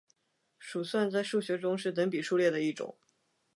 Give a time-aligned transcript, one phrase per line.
[0.57, 2.97] 鼠算在数学中是等比数列的一种。